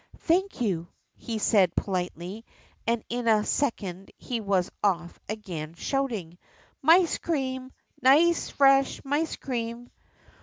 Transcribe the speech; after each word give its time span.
"Thank 0.21 0.61
you," 0.61 0.87
he 1.15 1.37
said 1.37 1.75
politely 1.75 2.43
and 2.87 3.03
in 3.07 3.27
a 3.27 3.43
second 3.45 4.09
he 4.17 4.41
was 4.41 4.71
off 4.83 5.19
again 5.29 5.75
shouting, 5.75 6.39
"Mice 6.81 7.19
cream! 7.19 7.71
Nice 8.01 8.49
fresh 8.49 8.99
mice 9.05 9.35
cream!" 9.35 9.91